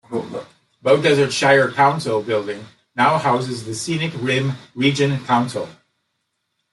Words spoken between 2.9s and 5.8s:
now houses the Scenic Rim Region Council.